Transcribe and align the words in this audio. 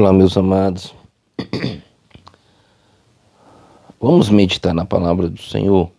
Olá, 0.00 0.14
meus 0.14 0.34
amados. 0.34 0.94
Vamos 4.00 4.30
meditar 4.30 4.72
na 4.72 4.86
palavra 4.86 5.28
do 5.28 5.38
Senhor, 5.38 5.90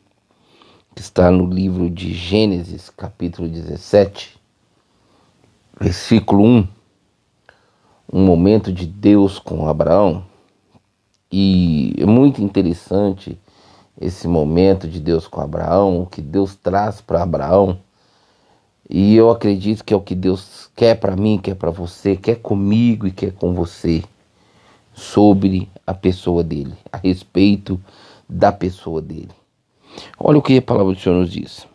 que 0.96 1.01
está 1.01 1.30
no 1.30 1.46
livro 1.46 1.88
de 1.88 2.11
Gênesis, 2.11 2.90
capítulo 2.90 3.48
17, 3.48 4.40
versículo 5.79 6.43
1. 6.43 6.67
Um 8.11 8.25
momento 8.25 8.73
de 8.73 8.88
Deus 8.88 9.38
com 9.38 9.68
Abraão. 9.68 10.26
E 11.32 11.94
é 12.00 12.06
muito 12.08 12.42
interessante 12.42 13.40
esse 14.00 14.28
momento 14.28 14.88
de 14.88 15.00
Deus 15.00 15.28
com 15.28 15.42
Abraão, 15.42 16.02
o 16.02 16.08
que 16.08 16.24
Deus 16.24 16.56
traz 16.56 17.02
para 17.02 17.22
Abraão. 17.22 17.78
E 18.94 19.16
eu 19.16 19.30
acredito 19.30 19.86
que 19.86 19.94
é 19.94 19.98
o 19.98 20.02
que 20.02 20.14
Deus 20.14 20.70
quer 20.76 20.96
para 20.96 21.16
mim, 21.16 21.40
quer 21.41 21.55
para 21.55 21.71
você, 21.71 22.18
quer 22.18 22.36
comigo 22.36 23.08
e 23.08 23.12
quer 23.12 23.32
com 23.32 23.54
você 23.54 24.04
sobre 24.94 25.70
a 25.88 25.94
pessoa 25.94 26.44
dele, 26.44 26.73
a 26.91 26.98
respeito 26.98 27.80
da 28.27 28.52
pessoa 28.52 29.02
dele. 29.02 29.30
Olha 30.20 30.40
o 30.40 30.41
que 30.41 30.58
a 30.58 30.62
palavra 30.62 30.94
do 30.94 31.00
Senhor 31.00 31.16
nos 31.16 31.31
diz. 31.31 31.66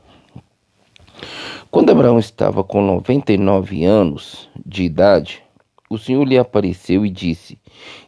Quando 1.71 1.89
Abraão 1.89 2.19
estava 2.19 2.63
com 2.63 2.83
99 2.83 3.83
anos 3.83 4.51
de 4.65 4.83
idade, 4.83 5.43
o 5.89 5.97
Senhor 5.97 6.23
lhe 6.23 6.37
apareceu 6.37 7.07
e 7.07 7.09
disse: 7.09 7.59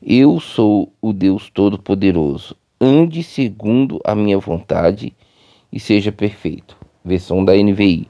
Eu 0.02 0.38
sou 0.38 0.92
o 1.00 1.14
Deus 1.14 1.48
Todo-Poderoso. 1.48 2.54
Ande 2.78 3.22
segundo 3.22 4.00
a 4.04 4.14
minha 4.14 4.38
vontade 4.38 5.14
e 5.72 5.80
seja 5.80 6.12
perfeito. 6.12 6.76
Versão 7.02 7.42
da 7.42 7.54
NVI. 7.54 8.06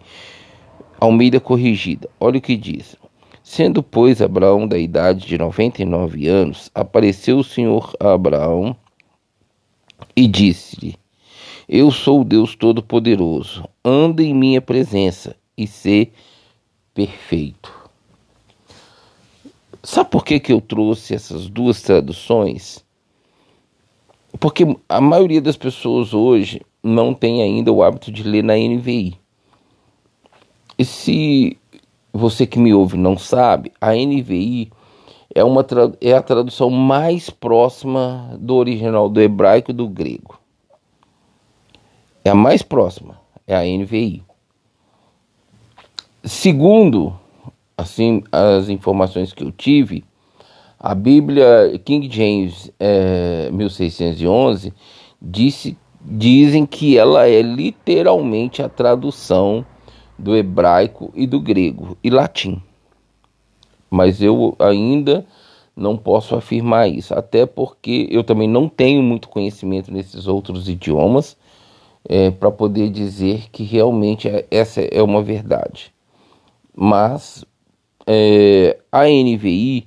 Almeida 1.01 1.39
corrigida. 1.39 2.09
Olha 2.19 2.39
o 2.39 2.43
que 2.43 2.57
diz. 2.57 2.97
Sendo, 3.43 3.83
pois, 3.83 4.21
Abraão 4.21 4.67
da 4.67 4.77
idade 4.77 5.27
de 5.27 5.39
99 5.39 6.29
anos, 6.29 6.71
apareceu 6.75 7.39
o 7.39 7.45
Senhor 7.45 7.95
a 7.99 8.13
Abraão 8.13 8.77
e 10.15 10.27
disse-lhe: 10.27 10.97
Eu 11.69 11.91
sou 11.91 12.21
o 12.21 12.25
Deus 12.25 12.55
Todo-Poderoso, 12.55 13.67
anda 13.85 14.23
em 14.23 14.35
minha 14.35 14.61
presença 14.61 15.35
e 15.57 15.67
sê 15.67 16.11
perfeito. 16.93 17.73
Sabe 19.83 20.11
por 20.11 20.25
que, 20.25 20.41
que 20.41 20.53
eu 20.53 20.61
trouxe 20.61 21.15
essas 21.15 21.49
duas 21.49 21.81
traduções? 21.81 22.85
Porque 24.39 24.65
a 24.89 25.01
maioria 25.01 25.41
das 25.41 25.57
pessoas 25.57 26.13
hoje 26.13 26.61
não 26.83 27.15
tem 27.15 27.43
ainda 27.43 27.73
o 27.73 27.83
hábito 27.83 28.13
de 28.13 28.23
ler 28.23 28.43
na 28.43 28.55
NVI. 28.57 29.19
E 30.79 30.85
se 30.85 31.59
você 32.13 32.47
que 32.47 32.59
me 32.59 32.73
ouve 32.73 32.97
não 32.97 33.19
sabe, 33.19 33.73
a 33.81 33.93
NVI 33.95 34.71
é, 35.35 35.45
uma 35.45 35.67
é 36.01 36.13
a 36.13 36.23
tradução 36.23 36.71
mais 36.71 37.31
próxima 37.31 38.37
do 38.39 38.55
original 38.55 39.09
do 39.09 39.21
hebraico 39.21 39.71
e 39.71 39.75
do 39.75 39.89
grego. 39.89 40.39
É 42.25 42.31
a 42.31 42.35
mais 42.35 42.63
próxima, 42.63 43.21
é 43.47 43.57
a 43.57 43.63
NVI. 43.63 44.23
Segundo, 46.25 47.19
assim, 47.77 48.23
as 48.31 48.69
informações 48.69 49.33
que 49.33 49.45
eu 49.45 49.53
tive, 49.53 50.05
a 50.79 50.95
Bíblia 50.95 51.81
King 51.85 52.09
James 52.11 52.71
é, 52.79 53.51
1611 53.51 54.73
disse, 55.21 55.77
dizem 56.01 56.67
que 56.67 56.97
ela 56.97 57.27
é 57.27 57.43
literalmente 57.43 58.63
a 58.63 58.69
tradução 58.69 59.65
do 60.19 60.37
hebraico 60.37 61.13
e 61.15 61.27
do 61.27 61.41
grego 61.41 61.97
e 62.03 62.11
latim. 62.11 62.61
Mas 63.91 64.21
eu 64.21 64.55
ainda 64.59 65.25
não 65.77 65.97
posso 65.97 66.35
afirmar 66.35 66.89
isso, 66.89 67.15
até 67.15 67.47
porque 67.47 68.09
eu 68.11 68.25
também 68.25 68.49
não 68.49 68.69
tenho 68.69 69.03
muito 69.03 69.29
conhecimento 69.29 69.93
nesses 69.93 70.27
outros 70.27 70.69
idiomas 70.69 71.37
é, 72.09 72.31
para 72.31 72.51
poder 72.51 72.91
dizer 72.91 73.49
que 73.53 73.63
realmente 73.63 74.29
é, 74.29 74.45
essa 74.51 74.81
é 74.81 75.03
uma 75.03 75.23
verdade. 75.23 75.93
Mas 76.75 77.45
é, 78.07 78.79
a 78.91 79.05
NVI, 79.05 79.87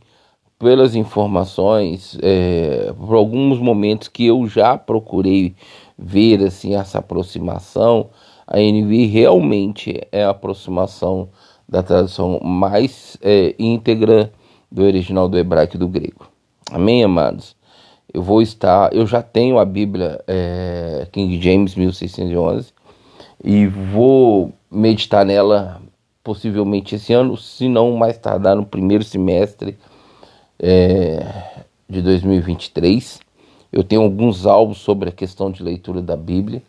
pelas 0.58 0.96
informações, 0.96 2.18
é, 2.22 2.94
por 2.94 3.16
alguns 3.16 3.60
momentos 3.60 4.08
que 4.08 4.28
eu 4.28 4.48
já 4.48 4.78
procurei 4.78 5.56
ver 5.98 6.44
assim 6.44 6.76
essa 6.76 7.00
aproximação, 7.00 8.10
a 8.52 8.60
NVI 8.60 9.06
realmente 9.06 10.06
é 10.12 10.26
a 10.26 10.32
aproximação 10.32 11.30
da 11.68 11.82
tradução 11.82 12.38
mais 12.44 13.16
é, 13.22 13.56
íntegra 13.58 14.30
do 14.70 14.84
original 14.84 15.30
do 15.30 15.38
hebraico 15.38 15.78
e 15.78 15.80
do 15.80 15.88
grego. 15.88 16.28
Amém, 16.70 17.02
amados? 17.02 17.56
Eu 18.14 18.22
vou 18.22 18.42
estar, 18.42 18.94
eu 18.94 19.08
já 19.08 19.22
tenho 19.22 19.58
a 19.58 19.64
Bíblia 19.64 20.22
é, 20.28 21.08
King 21.14 21.42
James 21.42 21.76
1611 21.76 22.74
e 23.42 23.68
vou 23.68 24.52
meditar 24.70 25.26
nela 25.26 25.82
possivelmente 26.22 26.96
esse 26.96 27.14
ano, 27.14 27.38
se 27.38 27.70
não 27.70 27.94
mais 27.94 28.18
tardar 28.18 28.58
no 28.58 28.66
primeiro 28.66 29.06
semestre 29.06 29.78
é, 30.60 31.64
de 31.90 32.02
2023. 32.02 33.22
Eu 33.72 33.82
tenho 33.82 34.02
alguns 34.02 34.46
alvos 34.46 34.80
sobre 34.80 35.08
a 35.08 35.14
questão 35.14 35.50
de 35.50 35.64
leitura 35.64 36.02
da 36.02 36.18
Bíblia 36.18 36.62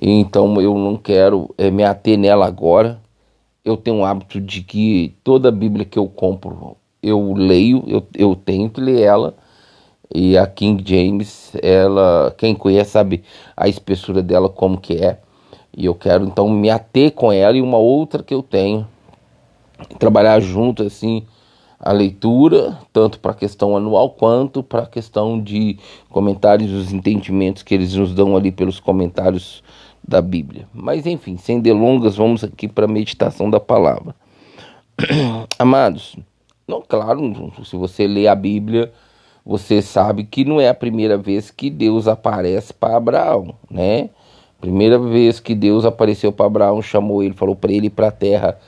então 0.00 0.60
eu 0.60 0.76
não 0.76 0.96
quero 0.96 1.54
é, 1.56 1.70
me 1.70 1.84
ater 1.84 2.18
nela 2.18 2.46
agora. 2.46 3.00
Eu 3.64 3.76
tenho 3.76 3.98
o 3.98 4.04
hábito 4.04 4.40
de 4.40 4.62
que 4.62 5.14
toda 5.24 5.48
a 5.48 5.52
Bíblia 5.52 5.84
que 5.84 5.98
eu 5.98 6.06
compro, 6.06 6.76
eu 7.02 7.32
leio, 7.32 7.82
eu, 7.86 8.06
eu 8.14 8.34
tento 8.36 8.80
ler 8.80 9.00
ela. 9.00 9.34
E 10.14 10.36
a 10.36 10.46
King 10.46 10.82
James, 10.86 11.52
ela, 11.62 12.34
quem 12.36 12.54
conhece 12.54 12.90
sabe 12.90 13.24
a 13.56 13.68
espessura 13.68 14.22
dela 14.22 14.48
como 14.48 14.78
que 14.78 14.94
é. 14.94 15.18
E 15.76 15.86
eu 15.86 15.94
quero 15.94 16.24
então 16.24 16.48
me 16.48 16.70
ater 16.70 17.12
com 17.12 17.32
ela 17.32 17.56
e 17.56 17.62
uma 17.62 17.78
outra 17.78 18.22
que 18.22 18.34
eu 18.34 18.42
tenho. 18.42 18.86
Trabalhar 19.98 20.40
junto 20.40 20.82
assim 20.82 21.26
a 21.84 21.92
leitura, 21.92 22.78
tanto 22.92 23.18
para 23.20 23.32
a 23.32 23.34
questão 23.34 23.76
anual 23.76 24.10
quanto 24.10 24.62
para 24.62 24.84
a 24.84 24.86
questão 24.86 25.38
de 25.38 25.78
comentários, 26.08 26.72
os 26.72 26.92
entendimentos 26.92 27.62
que 27.62 27.74
eles 27.74 27.94
nos 27.94 28.14
dão 28.14 28.34
ali 28.34 28.50
pelos 28.50 28.80
comentários 28.80 29.62
da 30.06 30.20
Bíblia. 30.20 30.68
Mas 30.72 31.06
enfim, 31.06 31.36
sem 31.36 31.60
delongas, 31.60 32.16
vamos 32.16 32.44
aqui 32.44 32.68
para 32.68 32.84
a 32.84 32.88
meditação 32.88 33.48
da 33.48 33.58
palavra. 33.58 34.14
Amados, 35.58 36.16
não, 36.66 36.82
claro, 36.86 37.52
se 37.64 37.76
você 37.76 38.06
lê 38.06 38.28
a 38.28 38.34
Bíblia, 38.34 38.92
você 39.44 39.82
sabe 39.82 40.24
que 40.24 40.44
não 40.44 40.60
é 40.60 40.68
a 40.68 40.74
primeira 40.74 41.18
vez 41.18 41.50
que 41.50 41.68
Deus 41.68 42.08
aparece 42.08 42.72
para 42.72 42.96
Abraão, 42.96 43.54
né? 43.70 44.10
Primeira 44.60 44.98
vez 44.98 45.40
que 45.40 45.54
Deus 45.54 45.84
apareceu 45.84 46.32
para 46.32 46.46
Abraão, 46.46 46.80
chamou 46.80 47.22
ele, 47.22 47.34
falou 47.34 47.54
para 47.54 47.72
ele 47.72 47.88
ir 47.88 47.90
para 47.90 48.08
a 48.08 48.12
terra 48.12 48.58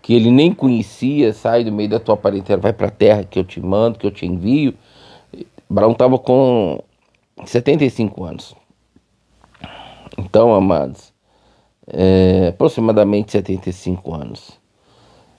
que 0.00 0.14
ele 0.14 0.30
nem 0.30 0.52
conhecia, 0.52 1.32
sai 1.32 1.64
do 1.64 1.72
meio 1.72 1.88
da 1.88 2.00
tua 2.00 2.16
parentela, 2.16 2.60
vai 2.60 2.72
para 2.72 2.86
a 2.86 2.90
terra 2.90 3.24
que 3.24 3.38
eu 3.38 3.44
te 3.44 3.60
mando, 3.60 3.98
que 3.98 4.06
eu 4.06 4.10
te 4.10 4.24
envio. 4.26 4.74
Abraão 5.68 5.92
estava 5.92 6.18
com 6.18 6.80
75 7.44 8.24
anos. 8.24 8.54
Então, 10.18 10.54
amados, 10.54 11.12
é, 11.86 12.48
aproximadamente 12.48 13.32
75 13.32 14.14
anos. 14.14 14.60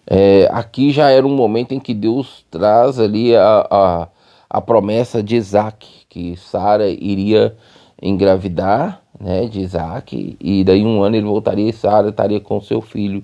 É, 0.05 0.49
aqui 0.51 0.91
já 0.91 1.09
era 1.09 1.25
um 1.25 1.35
momento 1.35 1.73
em 1.73 1.79
que 1.79 1.93
Deus 1.93 2.45
traz 2.49 2.99
ali 2.99 3.35
a, 3.35 3.67
a, 3.69 4.07
a 4.49 4.61
promessa 4.61 5.21
de 5.21 5.35
Isaac, 5.35 5.87
que 6.09 6.35
Sara 6.35 6.89
iria 6.89 7.55
engravidar 8.01 9.01
né, 9.19 9.45
de 9.45 9.61
Isaac, 9.61 10.35
e 10.39 10.63
daí 10.63 10.83
um 10.83 11.03
ano 11.03 11.15
ele 11.15 11.25
voltaria 11.25 11.69
e 11.69 11.73
Sara 11.73 12.09
estaria 12.09 12.39
com 12.39 12.59
seu 12.59 12.81
filho 12.81 13.23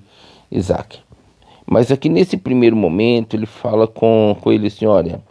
Isaac. 0.51 0.99
Mas 1.65 1.91
aqui 1.91 2.07
nesse 2.07 2.37
primeiro 2.37 2.75
momento 2.75 3.35
ele 3.35 3.45
fala 3.45 3.87
com, 3.87 4.37
com 4.39 4.51
ele 4.51 4.67
assim, 4.67 4.85
olha, 4.85 5.21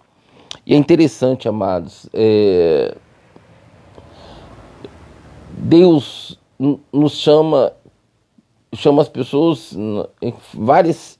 e 0.66 0.75
é 0.75 0.77
interessante, 0.77 1.48
amados, 1.48 2.09
é, 2.12 2.95
Deus 5.56 6.38
nos 6.92 7.12
chama, 7.12 7.72
chama 8.74 9.00
as 9.00 9.08
pessoas 9.08 9.74
em 10.20 10.34
várias 10.53 11.18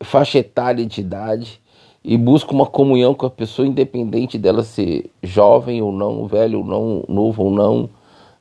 faixas 0.00 0.36
etárias 0.36 0.86
de 0.86 1.00
idade 1.00 1.60
e 2.04 2.16
busca 2.16 2.52
uma 2.52 2.66
comunhão 2.66 3.14
com 3.14 3.26
a 3.26 3.30
pessoa, 3.30 3.66
independente 3.66 4.38
dela 4.38 4.62
ser 4.62 5.10
jovem 5.22 5.82
ou 5.82 5.92
não, 5.92 6.26
velho 6.26 6.60
ou 6.60 6.64
não, 6.64 7.04
novo 7.08 7.44
ou 7.44 7.50
não, 7.50 7.90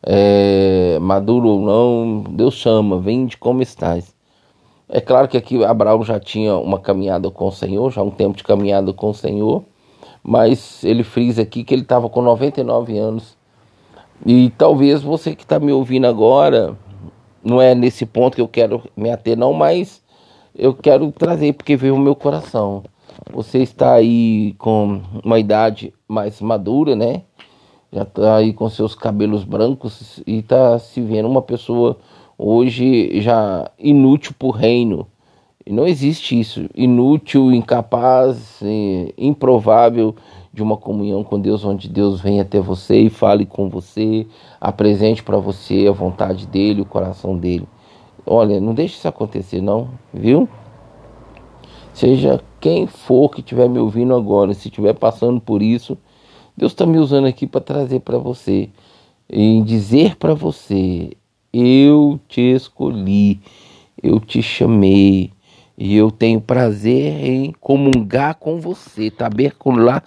é, 0.04 1.00
maduro 1.02 1.50
ou 1.50 1.62
não. 1.62 2.24
Deus 2.30 2.54
chama, 2.54 3.00
vem 3.00 3.26
de 3.26 3.38
como 3.38 3.62
estás. 3.62 4.16
É 4.88 5.02
claro 5.02 5.28
que 5.28 5.36
aqui 5.36 5.64
Abraão 5.66 6.04
já 6.04 6.20
tinha 6.20 6.56
uma 6.56 6.80
caminhada 6.80 7.30
com 7.32 7.48
o 7.48 7.52
Senhor, 7.52 7.92
já 7.92 8.04
um 8.04 8.12
tempo 8.12 8.38
de 8.38 8.44
caminhada 8.44 8.94
com 8.94 9.10
o 9.10 9.14
Senhor, 9.14 9.64
mas 10.24 10.84
ele 10.84 11.04
frisa 11.04 11.42
aqui 11.42 11.64
que 11.64 11.74
ele 11.74 11.82
estava 11.82 12.08
com 12.08 12.22
99 12.22 12.98
anos 12.98 13.37
e 14.26 14.50
talvez 14.58 15.02
você 15.02 15.36
que 15.36 15.44
está 15.44 15.60
me 15.60 15.72
ouvindo 15.72 16.08
agora, 16.08 16.78
não 17.44 17.62
é 17.62 17.76
nesse 17.76 18.06
ponto 18.06 18.36
que 18.36 18.42
eu 18.42 18.48
quero 18.48 18.84
me 18.96 19.10
ater, 19.10 19.38
não, 19.38 19.54
mas 19.54 20.02
eu 20.56 20.74
quero 20.74 21.12
trazer, 21.12 21.54
porque 21.54 21.76
veio 21.76 21.96
o 21.96 22.00
meu 22.00 22.16
coração. 22.16 22.84
você 23.32 23.60
está 23.60 23.94
aí 23.94 24.54
com 24.58 25.02
uma 25.24 25.40
idade 25.40 25.94
mais 26.08 26.42
madura, 26.42 26.96
né? 26.96 27.24
Já 27.92 28.04
está 28.04 28.38
aí 28.38 28.54
com 28.54 28.70
seus 28.70 28.96
cabelos 28.96 29.44
brancos 29.44 30.22
e 30.26 30.40
está 30.40 30.78
se 30.78 31.00
vendo 31.02 31.28
uma 31.28 31.42
pessoa 31.42 31.98
hoje 32.38 33.22
já 33.22 33.70
inútil 33.80 34.34
para 34.38 34.48
o 34.48 34.52
reino. 34.52 35.08
E 35.66 35.72
não 35.72 35.88
existe 35.88 36.40
isso. 36.40 36.70
Inútil, 36.76 37.52
incapaz, 37.52 38.62
improvável 39.18 40.16
de 40.58 40.64
uma 40.64 40.76
comunhão 40.76 41.24
com 41.24 41.40
Deus, 41.40 41.64
onde 41.64 41.88
Deus 41.88 42.20
vem 42.20 42.42
até 42.42 42.60
você 42.60 42.98
e 43.02 43.10
fale 43.12 43.46
com 43.46 43.70
você, 43.70 44.26
apresente 44.60 45.22
para 45.22 45.38
você 45.38 45.86
a 45.88 45.92
vontade 45.92 46.48
dele, 46.48 46.82
o 46.82 46.86
coração 46.86 47.38
dele. 47.38 47.68
Olha, 48.26 48.60
não 48.60 48.74
deixe 48.74 48.96
isso 48.96 49.08
acontecer, 49.08 49.62
não, 49.62 49.92
viu? 50.12 50.50
Seja 51.94 52.44
quem 52.60 52.88
for 52.88 53.30
que 53.30 53.42
estiver 53.42 53.70
me 53.70 53.78
ouvindo 53.78 54.16
agora, 54.16 54.52
se 54.56 54.68
estiver 54.68 54.94
passando 54.94 55.40
por 55.40 55.62
isso, 55.62 55.96
Deus 56.58 56.72
está 56.72 56.88
me 56.88 56.98
usando 56.98 57.28
aqui 57.28 57.46
para 57.46 57.62
trazer 57.62 58.00
para 58.00 58.18
você, 58.18 58.72
em 59.30 59.64
dizer 59.64 60.16
para 60.16 60.34
você: 60.34 61.12
eu 61.54 62.20
te 62.28 62.42
escolhi, 62.42 63.40
eu 64.02 64.20
te 64.20 64.42
chamei, 64.42 65.32
e 65.78 65.96
eu 65.96 66.10
tenho 66.10 66.42
prazer 66.42 67.24
em 67.24 67.52
comungar 67.52 68.36
com 68.36 68.60
você, 68.60 69.12
tabernacular, 69.12 70.04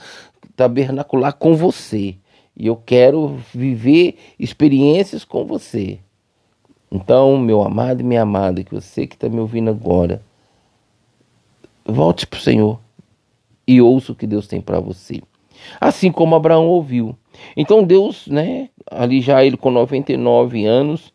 tabernacular 0.61 1.33
com 1.33 1.55
você. 1.55 2.17
E 2.55 2.67
eu 2.67 2.77
quero 2.77 3.39
viver 3.55 4.19
experiências 4.39 5.25
com 5.25 5.47
você. 5.47 5.99
Então, 6.93 7.39
meu 7.39 7.63
amado 7.63 8.01
e 8.01 8.05
minha 8.05 8.23
amada, 8.23 8.63
que 8.63 8.75
você 8.75 9.07
que 9.07 9.15
está 9.15 9.27
me 9.27 9.41
ouvindo 9.41 9.71
agora, 9.71 10.21
volte 11.83 12.27
para 12.27 12.37
o 12.37 12.43
Senhor 12.43 12.79
e 13.67 13.81
ouça 13.81 14.13
o 14.13 14.15
que 14.15 14.27
Deus 14.27 14.47
tem 14.47 14.61
para 14.61 14.79
você. 14.81 15.23
Assim 15.81 16.13
como 16.13 16.35
Abraão 16.35 16.67
ouviu. 16.67 17.17
Então 17.57 17.83
Deus, 17.83 18.27
né, 18.27 18.69
ali 18.91 19.23
já 19.23 19.43
ele 19.43 19.57
com 19.57 19.71
99 19.71 20.67
anos, 20.67 21.13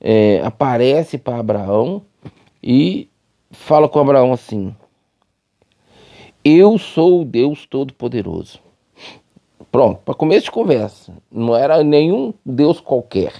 é, 0.00 0.40
aparece 0.44 1.18
para 1.18 1.38
Abraão 1.38 2.02
e 2.62 3.08
fala 3.50 3.88
com 3.88 3.98
Abraão 3.98 4.32
assim: 4.32 4.74
Eu 6.44 6.78
sou 6.78 7.22
o 7.22 7.24
Deus 7.24 7.66
Todo-Poderoso. 7.66 8.63
Pronto, 9.74 10.02
para 10.04 10.14
começo 10.14 10.44
de 10.44 10.52
conversa. 10.52 11.12
Não 11.32 11.56
era 11.56 11.82
nenhum 11.82 12.32
Deus 12.46 12.78
qualquer. 12.78 13.32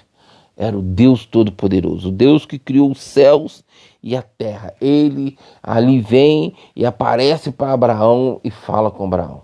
Era 0.56 0.76
o 0.76 0.82
Deus 0.82 1.24
Todo-Poderoso, 1.24 2.08
o 2.08 2.10
Deus 2.10 2.44
que 2.44 2.58
criou 2.58 2.90
os 2.90 3.00
céus 3.00 3.62
e 4.02 4.16
a 4.16 4.22
terra. 4.22 4.74
Ele 4.80 5.38
ali 5.62 6.00
vem 6.00 6.52
e 6.74 6.84
aparece 6.84 7.52
para 7.52 7.72
Abraão 7.72 8.40
e 8.42 8.50
fala 8.50 8.90
com 8.90 9.04
Abraão. 9.04 9.42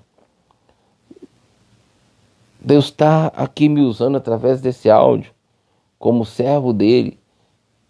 Deus 2.61 2.87
está 2.87 3.29
aqui 3.37 3.69
me 3.69 3.83
usando 3.83 4.17
através 4.17 4.61
desse 4.61 4.91
áudio 4.91 5.33
como 5.97 6.25
servo 6.25 6.73
dele 6.73 7.21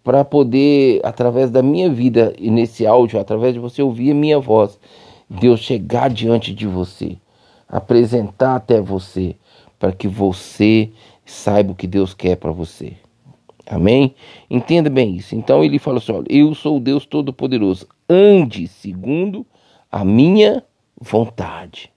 para 0.03 0.23
poder, 0.23 1.01
através 1.03 1.49
da 1.49 1.63
minha 1.63 1.89
vida 1.89 2.35
e 2.37 2.51
nesse 2.51 2.85
áudio, 2.85 3.19
através 3.19 3.55
de 3.55 3.59
você 3.59 3.81
ouvir 3.81 4.11
a 4.11 4.13
minha 4.13 4.37
voz, 4.37 4.79
Deus 5.27 5.59
chegar 5.59 6.07
diante 6.07 6.53
de 6.53 6.67
você 6.67 7.17
apresentar 7.71 8.57
até 8.57 8.81
você, 8.81 9.35
para 9.79 9.93
que 9.93 10.07
você 10.07 10.91
saiba 11.25 11.71
o 11.71 11.75
que 11.75 11.87
Deus 11.87 12.13
quer 12.13 12.35
para 12.35 12.51
você. 12.51 12.93
Amém? 13.65 14.13
Entenda 14.49 14.89
bem 14.89 15.15
isso. 15.15 15.33
Então 15.33 15.63
ele 15.63 15.79
fala 15.79 15.99
assim: 15.99 16.11
olha, 16.11 16.25
eu 16.29 16.53
sou 16.53 16.77
o 16.77 16.79
Deus 16.81 17.05
Todo-Poderoso. 17.05 17.87
Ande 18.09 18.67
segundo 18.67 19.45
a 19.89 20.03
minha 20.03 20.63
vontade. 20.99 21.89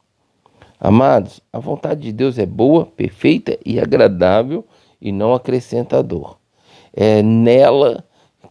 Amados, 0.79 1.41
a 1.53 1.59
vontade 1.59 2.03
de 2.03 2.13
Deus 2.13 2.39
é 2.39 2.47
boa, 2.47 2.87
perfeita 2.87 3.59
e 3.65 3.81
agradável 3.81 4.65
e 5.01 5.11
não 5.11 5.35
acrescenta 5.35 6.03
dor. 6.03 6.39
É 6.93 7.23
nela 7.23 8.05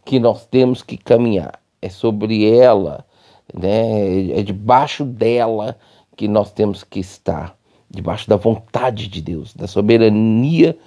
que 0.03 0.19
nós 0.19 0.45
temos 0.45 0.81
que 0.81 0.97
caminhar. 0.97 1.61
É 1.81 1.89
sobre 1.89 2.49
ela, 2.49 3.05
né? 3.53 4.31
é 4.31 4.41
debaixo 4.41 5.05
dela 5.05 5.77
que 6.15 6.27
nós 6.27 6.51
temos 6.51 6.83
que 6.83 6.99
estar 6.99 7.57
debaixo 7.89 8.27
da 8.27 8.35
vontade 8.35 9.07
de 9.07 9.21
Deus, 9.21 9.53
da 9.53 9.67
soberania 9.67 10.77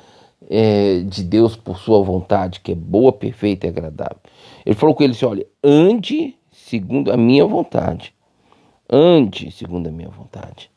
é, 0.49 1.00
de 1.00 1.23
Deus 1.23 1.56
por 1.56 1.78
sua 1.78 2.02
vontade, 2.02 2.61
que 2.61 2.73
é 2.73 2.75
boa, 2.75 3.12
perfeita 3.12 3.67
e 3.67 3.70
agradável. 3.70 4.19
Ele 4.64 4.75
falou 4.75 4.94
com 4.94 5.02
ele 5.02 5.12
assim: 5.12 5.26
olha, 5.26 5.46
ande 5.62 6.37
segundo 6.50 7.12
a 7.12 7.17
minha 7.17 7.46
vontade. 7.46 8.14
Ande 8.88 9.50
segundo 9.50 9.88
a 9.88 9.93
minha 9.93 10.08
vontade. 10.08 10.70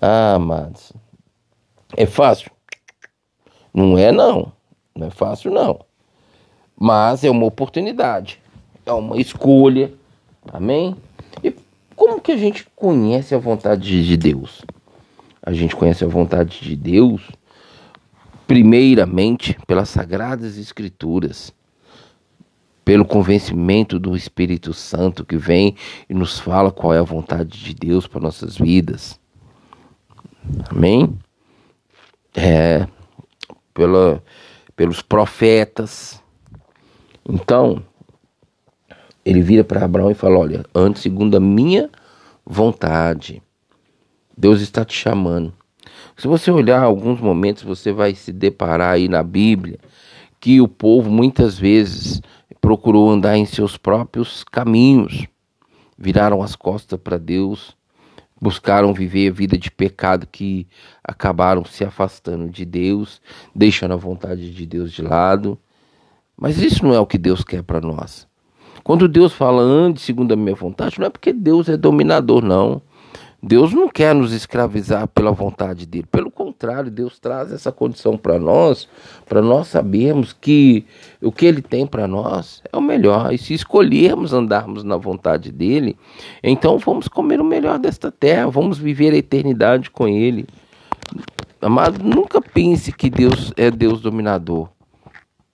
Ah, 0.00 0.34
amados, 0.34 0.92
é 1.96 2.06
fácil? 2.06 2.50
Não 3.72 3.96
é, 3.96 4.12
não. 4.12 4.52
Não 4.94 5.06
é 5.06 5.10
fácil, 5.10 5.50
não. 5.50 5.80
Mas 6.78 7.24
é 7.24 7.30
uma 7.30 7.46
oportunidade, 7.46 8.40
é 8.84 8.92
uma 8.92 9.16
escolha. 9.20 9.92
Amém? 10.52 10.96
E 11.42 11.54
como 12.02 12.20
que 12.20 12.32
a 12.32 12.36
gente 12.36 12.66
conhece 12.74 13.32
a 13.32 13.38
vontade 13.38 14.04
de 14.04 14.16
Deus? 14.16 14.64
A 15.40 15.52
gente 15.52 15.76
conhece 15.76 16.02
a 16.02 16.08
vontade 16.08 16.58
de 16.60 16.74
Deus 16.74 17.30
primeiramente 18.44 19.56
pelas 19.68 19.88
sagradas 19.88 20.58
escrituras, 20.58 21.54
pelo 22.84 23.04
convencimento 23.04 24.00
do 24.00 24.16
Espírito 24.16 24.74
Santo 24.74 25.24
que 25.24 25.36
vem 25.36 25.76
e 26.10 26.12
nos 26.12 26.40
fala 26.40 26.72
qual 26.72 26.92
é 26.92 26.98
a 26.98 27.04
vontade 27.04 27.62
de 27.62 27.72
Deus 27.72 28.08
para 28.08 28.20
nossas 28.20 28.56
vidas. 28.56 29.20
Amém? 30.70 31.16
É, 32.34 32.84
pela, 33.72 34.20
pelos 34.74 35.02
profetas. 35.02 36.20
Então, 37.24 37.80
ele 39.24 39.40
vira 39.42 39.64
para 39.64 39.84
Abraão 39.84 40.10
e 40.10 40.14
fala: 40.14 40.38
Olha, 40.38 40.64
antes 40.74 41.02
segundo 41.02 41.36
a 41.36 41.40
minha 41.40 41.90
vontade. 42.44 43.42
Deus 44.36 44.60
está 44.60 44.84
te 44.84 44.94
chamando. 44.94 45.52
Se 46.16 46.26
você 46.26 46.50
olhar 46.50 46.82
alguns 46.82 47.20
momentos, 47.20 47.62
você 47.62 47.92
vai 47.92 48.14
se 48.14 48.32
deparar 48.32 48.94
aí 48.94 49.08
na 49.08 49.22
Bíblia 49.22 49.78
que 50.40 50.60
o 50.60 50.66
povo 50.66 51.10
muitas 51.10 51.58
vezes 51.58 52.20
procurou 52.60 53.10
andar 53.10 53.36
em 53.36 53.46
seus 53.46 53.76
próprios 53.76 54.44
caminhos, 54.44 55.26
viraram 55.96 56.42
as 56.42 56.56
costas 56.56 56.98
para 56.98 57.18
Deus, 57.18 57.76
buscaram 58.40 58.92
viver 58.92 59.30
a 59.30 59.32
vida 59.32 59.56
de 59.56 59.70
pecado 59.70 60.26
que 60.26 60.66
acabaram 61.04 61.64
se 61.64 61.84
afastando 61.84 62.48
de 62.50 62.64
Deus, 62.64 63.20
deixando 63.54 63.94
a 63.94 63.96
vontade 63.96 64.52
de 64.52 64.66
Deus 64.66 64.92
de 64.92 65.02
lado. 65.02 65.58
Mas 66.36 66.58
isso 66.58 66.84
não 66.84 66.92
é 66.92 66.98
o 66.98 67.06
que 67.06 67.18
Deus 67.18 67.44
quer 67.44 67.62
para 67.62 67.80
nós. 67.80 68.26
Quando 68.84 69.08
Deus 69.08 69.32
fala 69.32 69.62
ande 69.62 70.00
segundo 70.00 70.32
a 70.32 70.36
minha 70.36 70.54
vontade, 70.54 70.98
não 70.98 71.06
é 71.06 71.10
porque 71.10 71.32
Deus 71.32 71.68
é 71.68 71.76
dominador, 71.76 72.42
não. 72.42 72.82
Deus 73.44 73.72
não 73.72 73.88
quer 73.88 74.14
nos 74.14 74.32
escravizar 74.32 75.08
pela 75.08 75.32
vontade 75.32 75.84
dele. 75.84 76.06
Pelo 76.12 76.30
contrário, 76.30 76.88
Deus 76.92 77.18
traz 77.18 77.52
essa 77.52 77.72
condição 77.72 78.16
para 78.16 78.38
nós, 78.38 78.88
para 79.28 79.42
nós 79.42 79.66
sabermos 79.66 80.32
que 80.32 80.86
o 81.20 81.32
que 81.32 81.46
ele 81.46 81.60
tem 81.60 81.84
para 81.84 82.06
nós 82.06 82.62
é 82.72 82.76
o 82.76 82.80
melhor. 82.80 83.34
E 83.34 83.38
se 83.38 83.52
escolhermos 83.52 84.32
andarmos 84.32 84.84
na 84.84 84.96
vontade 84.96 85.50
dele, 85.50 85.96
então 86.40 86.78
vamos 86.78 87.08
comer 87.08 87.40
o 87.40 87.44
melhor 87.44 87.80
desta 87.80 88.12
terra, 88.12 88.48
vamos 88.48 88.78
viver 88.78 89.12
a 89.12 89.16
eternidade 89.16 89.90
com 89.90 90.06
ele. 90.06 90.46
Amado, 91.60 92.02
nunca 92.02 92.40
pense 92.40 92.92
que 92.92 93.10
Deus 93.10 93.52
é 93.56 93.72
Deus 93.72 94.00
dominador. 94.00 94.68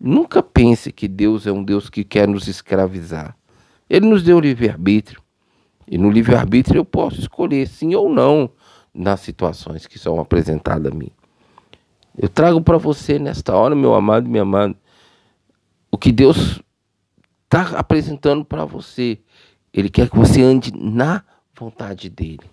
Nunca 0.00 0.42
pense 0.42 0.92
que 0.92 1.08
Deus 1.08 1.46
é 1.46 1.52
um 1.52 1.64
Deus 1.64 1.90
que 1.90 2.04
quer 2.04 2.28
nos 2.28 2.46
escravizar. 2.46 3.36
Ele 3.90 4.06
nos 4.06 4.22
deu 4.22 4.38
livre-arbítrio. 4.38 5.20
E 5.86 5.98
no 5.98 6.10
livre-arbítrio 6.10 6.78
eu 6.78 6.84
posso 6.84 7.18
escolher 7.18 7.66
sim 7.66 7.94
ou 7.94 8.08
não 8.08 8.50
nas 8.94 9.20
situações 9.20 9.86
que 9.86 9.98
são 9.98 10.20
apresentadas 10.20 10.92
a 10.92 10.94
mim. 10.94 11.10
Eu 12.16 12.28
trago 12.28 12.60
para 12.60 12.76
você 12.78 13.18
nesta 13.18 13.56
hora, 13.56 13.74
meu 13.74 13.94
amado 13.94 14.26
e 14.26 14.30
minha 14.30 14.42
amada, 14.42 14.76
o 15.90 15.96
que 15.96 16.12
Deus 16.12 16.60
está 17.44 17.78
apresentando 17.78 18.44
para 18.44 18.64
você. 18.64 19.18
Ele 19.72 19.88
quer 19.88 20.10
que 20.10 20.16
você 20.16 20.42
ande 20.42 20.72
na 20.74 21.24
vontade 21.56 22.10
dele. 22.10 22.50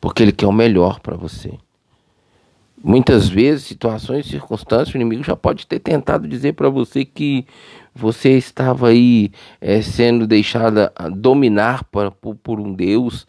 Porque 0.00 0.22
ele 0.22 0.32
quer 0.32 0.46
o 0.46 0.52
melhor 0.52 1.00
para 1.00 1.16
você. 1.16 1.58
Muitas 2.82 3.28
vezes, 3.28 3.64
situações, 3.64 4.26
circunstâncias, 4.26 4.94
o 4.94 4.98
inimigo 4.98 5.22
já 5.22 5.34
pode 5.34 5.66
ter 5.66 5.78
tentado 5.78 6.28
dizer 6.28 6.52
para 6.52 6.68
você 6.68 7.04
que 7.04 7.46
você 7.94 8.36
estava 8.36 8.88
aí 8.88 9.30
é, 9.60 9.80
sendo 9.80 10.26
deixada 10.26 10.92
dominar 11.12 11.84
por, 11.84 12.10
por, 12.10 12.34
por 12.34 12.60
um 12.60 12.72
Deus 12.74 13.26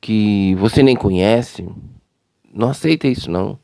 que 0.00 0.54
você 0.56 0.82
nem 0.82 0.96
conhece. 0.96 1.66
Não 2.52 2.68
aceita 2.68 3.06
isso 3.06 3.30
não. 3.30 3.58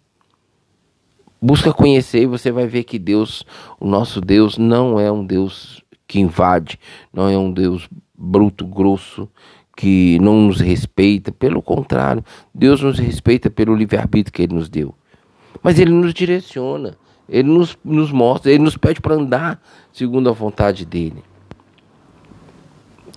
Busca 1.43 1.75
conhecer 1.75 2.23
e 2.23 2.27
você 2.27 2.51
vai 2.51 2.67
ver 2.67 2.85
que 2.85 2.99
Deus, 2.99 3.45
o 3.79 3.87
nosso 3.87 4.21
Deus, 4.21 4.57
não 4.57 4.99
é 4.99 5.13
um 5.13 5.27
Deus 5.27 5.83
que 6.07 6.21
invade, 6.21 6.79
não 7.13 7.29
é 7.29 7.37
um 7.37 7.53
Deus 7.53 7.89
bruto, 8.17 8.65
grosso, 8.67 9.29
que 9.77 10.19
não 10.21 10.43
nos 10.43 10.61
respeita, 10.61 11.33
pelo 11.33 11.61
contrário, 11.61 12.25
Deus 12.55 12.81
nos 12.81 12.99
respeita 12.99 13.51
pelo 13.51 13.75
livre-arbítrio 13.75 14.33
que 14.33 14.43
Ele 14.43 14.55
nos 14.55 14.69
deu. 14.69 14.95
Mas 15.65 15.79
Ele 15.79 15.91
nos 15.91 16.13
direciona, 16.13 16.95
Ele 17.27 17.49
nos, 17.49 17.77
nos 17.83 18.13
mostra, 18.13 18.53
Ele 18.53 18.63
nos 18.63 18.77
pede 18.77 19.01
para 19.01 19.15
andar 19.15 19.61
segundo 19.91 20.29
a 20.29 20.33
vontade 20.33 20.85
dEle. 20.85 21.25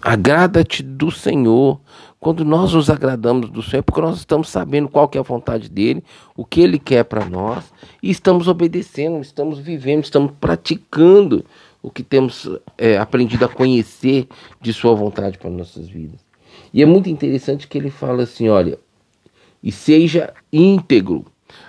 Agrada-te 0.01 0.82
do 0.82 1.12
Senhor. 1.12 1.82
Quando 2.20 2.46
nós 2.46 2.74
nos 2.74 2.89
agradamos 2.89 3.50
do 3.50 3.62
Senhor, 3.62 3.80
é 3.80 3.82
porque 3.82 4.00
nós 4.00 4.18
estamos 4.18 4.48
sabendo 4.48 4.88
qual 4.88 5.10
que 5.10 5.18
é 5.18 5.22
a 5.22 5.24
vontade 5.24 5.70
dele, 5.70 6.04
o 6.36 6.46
que 6.46 6.62
ele 6.62 6.80
quer 6.80 7.04
para 7.04 7.25
nós, 7.25 7.66
e 8.01 8.10
estamos 8.10 8.48
obedecendo, 8.48 9.22
estamos 9.22 9.60
vivendo, 9.60 10.04
estamos 10.04 10.32
praticando 10.39 11.44
o 11.84 11.92
que 11.92 12.01
temos 12.01 12.50
é, 12.77 12.98
aprendido 12.98 13.46
a 13.46 13.50
conhecer 13.50 14.27
de 14.62 14.74
sua 14.74 14.96
vontade 14.96 15.38
para 15.38 15.50
nossas 15.50 15.88
vidas. 15.88 16.20
E 16.74 16.82
é 16.82 16.86
muito 16.86 17.10
interessante 17.10 17.68
que 17.68 17.77
ele 17.77 17.92
fala 17.92 18.24
assim, 18.24 18.50
olha, 18.50 18.80
e 19.62 19.72
seja 19.72 20.34
íntegro. 20.51 21.25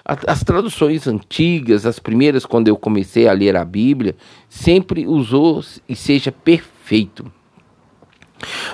As 0.09 0.43
traduções 0.43 1.07
antigas, 1.07 1.85
as 1.85 1.99
primeiras 1.99 2.47
quando 2.47 2.69
eu 2.69 2.77
comecei 2.79 3.29
a 3.29 3.33
ler 3.33 3.55
a 3.55 3.65
Bíblia, 3.65 4.17
sempre 4.49 5.07
usou 5.07 5.63
e 5.87 5.95
seja 5.95 6.33
perfeito. 6.33 7.31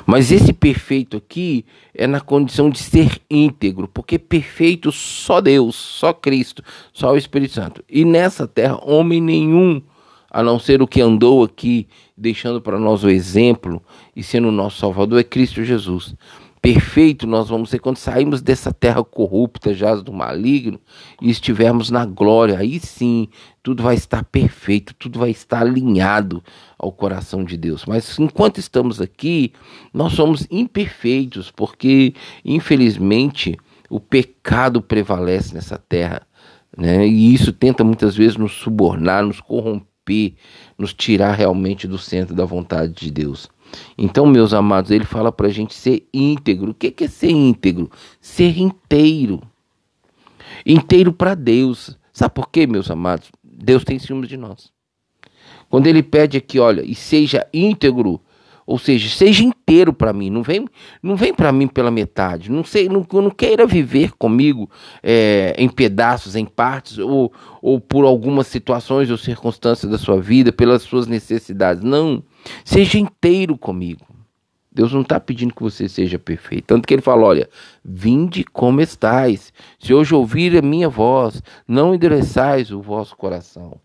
Mas 0.06 0.30
esse 0.30 0.52
perfeito 0.52 1.16
aqui 1.16 1.64
é 1.92 2.06
na 2.06 2.20
condição 2.20 2.70
de 2.70 2.78
ser 2.78 3.20
íntegro, 3.28 3.88
porque 3.88 4.16
perfeito 4.16 4.92
só 4.92 5.40
Deus, 5.40 5.74
só 5.74 6.12
Cristo, 6.12 6.62
só 6.92 7.12
o 7.12 7.16
Espírito 7.16 7.54
Santo. 7.54 7.82
E 7.88 8.04
nessa 8.04 8.46
terra, 8.46 8.78
homem 8.84 9.20
nenhum, 9.20 9.82
a 10.30 10.40
não 10.40 10.60
ser 10.60 10.82
o 10.82 10.86
que 10.86 11.00
andou 11.00 11.42
aqui, 11.42 11.88
deixando 12.16 12.60
para 12.60 12.78
nós 12.78 13.02
o 13.02 13.10
exemplo 13.10 13.82
e 14.14 14.22
sendo 14.22 14.48
o 14.48 14.52
nosso 14.52 14.78
Salvador, 14.78 15.18
é 15.18 15.24
Cristo 15.24 15.64
Jesus 15.64 16.14
perfeito 16.64 17.26
nós 17.26 17.50
vamos 17.50 17.68
ser 17.68 17.78
quando 17.78 17.98
sairmos 17.98 18.40
dessa 18.40 18.72
terra 18.72 19.04
corrupta, 19.04 19.74
jaz 19.74 20.02
do 20.02 20.14
maligno, 20.14 20.80
e 21.20 21.28
estivermos 21.28 21.90
na 21.90 22.06
glória. 22.06 22.58
Aí 22.58 22.80
sim, 22.80 23.28
tudo 23.62 23.82
vai 23.82 23.94
estar 23.94 24.24
perfeito, 24.24 24.94
tudo 24.94 25.18
vai 25.18 25.28
estar 25.28 25.60
alinhado 25.60 26.42
ao 26.78 26.90
coração 26.90 27.44
de 27.44 27.58
Deus. 27.58 27.84
Mas 27.84 28.18
enquanto 28.18 28.60
estamos 28.60 28.98
aqui, 28.98 29.52
nós 29.92 30.14
somos 30.14 30.46
imperfeitos, 30.50 31.50
porque 31.50 32.14
infelizmente 32.42 33.58
o 33.90 34.00
pecado 34.00 34.80
prevalece 34.80 35.52
nessa 35.52 35.76
terra. 35.76 36.26
Né? 36.74 37.06
E 37.06 37.34
isso 37.34 37.52
tenta 37.52 37.84
muitas 37.84 38.16
vezes 38.16 38.38
nos 38.38 38.52
subornar, 38.52 39.22
nos 39.22 39.38
corromper, 39.38 40.32
nos 40.78 40.94
tirar 40.94 41.34
realmente 41.34 41.86
do 41.86 41.98
centro 41.98 42.34
da 42.34 42.46
vontade 42.46 42.94
de 42.94 43.10
Deus. 43.10 43.50
Então, 43.96 44.26
meus 44.26 44.52
amados, 44.52 44.90
ele 44.90 45.04
fala 45.04 45.30
para 45.30 45.46
a 45.46 45.50
gente 45.50 45.74
ser 45.74 46.06
íntegro. 46.12 46.70
O 46.70 46.74
que 46.74 47.04
é 47.04 47.08
ser 47.08 47.30
íntegro? 47.30 47.90
Ser 48.20 48.58
inteiro. 48.58 49.42
Inteiro 50.64 51.12
para 51.12 51.34
Deus. 51.34 51.98
Sabe 52.12 52.34
por 52.34 52.48
quê, 52.48 52.66
meus 52.66 52.90
amados? 52.90 53.30
Deus 53.42 53.84
tem 53.84 53.98
ciúmes 53.98 54.28
de 54.28 54.36
nós. 54.36 54.72
Quando 55.68 55.86
ele 55.86 56.02
pede 56.02 56.36
aqui, 56.36 56.58
olha, 56.60 56.82
e 56.82 56.94
seja 56.94 57.46
íntegro 57.52 58.20
ou 58.66 58.78
seja, 58.78 59.08
seja 59.14 59.44
inteiro 59.44 59.92
para 59.92 60.12
mim, 60.12 60.30
não 60.30 60.42
vem, 60.42 60.66
não 61.02 61.16
vem 61.16 61.34
para 61.34 61.52
mim 61.52 61.66
pela 61.66 61.90
metade. 61.90 62.50
Não 62.50 62.64
sei, 62.64 62.88
não, 62.88 63.06
não 63.12 63.30
queira 63.30 63.66
viver 63.66 64.12
comigo 64.12 64.70
é, 65.02 65.54
em 65.58 65.68
pedaços, 65.68 66.34
em 66.34 66.46
partes, 66.46 66.98
ou, 66.98 67.32
ou 67.60 67.78
por 67.78 68.04
algumas 68.06 68.46
situações 68.46 69.10
ou 69.10 69.18
circunstâncias 69.18 69.90
da 69.90 69.98
sua 69.98 70.20
vida, 70.20 70.50
pelas 70.50 70.82
suas 70.82 71.06
necessidades. 71.06 71.82
Não, 71.82 72.22
seja 72.64 72.98
inteiro 72.98 73.56
comigo. 73.56 74.04
Deus 74.74 74.92
não 74.92 75.02
está 75.02 75.20
pedindo 75.20 75.54
que 75.54 75.62
você 75.62 75.88
seja 75.88 76.18
perfeito. 76.18 76.66
Tanto 76.66 76.88
que 76.88 76.94
ele 76.94 77.02
fala: 77.02 77.24
olha, 77.24 77.48
vinde 77.84 78.42
como 78.44 78.80
estais. 78.80 79.52
Se 79.78 79.94
hoje 79.94 80.14
ouvir 80.14 80.58
a 80.58 80.62
minha 80.62 80.88
voz, 80.88 81.40
não 81.66 81.94
endereçais 81.94 82.72
o 82.72 82.82
vosso 82.82 83.16
coração. 83.16 83.78